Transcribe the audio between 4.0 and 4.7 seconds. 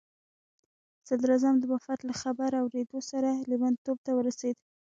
ته ورسېد.